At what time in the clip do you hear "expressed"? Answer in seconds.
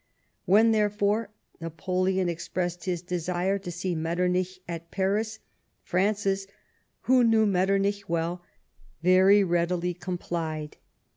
2.27-2.85